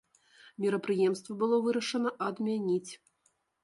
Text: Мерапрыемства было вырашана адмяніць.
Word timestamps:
Мерапрыемства 0.65 1.37
было 1.43 1.55
вырашана 1.69 2.17
адмяніць. 2.33 2.91